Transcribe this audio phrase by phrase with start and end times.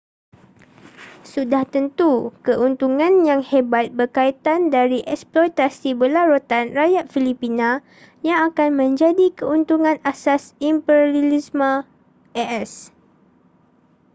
[1.31, 2.11] sudah tentu
[2.45, 7.71] keuntungan yang hebat berkaitan dari eksploitasi berlarutan rakyat filipina
[8.27, 11.71] yang akan menjadi keuntungan asas imperialisme
[12.43, 12.71] a.s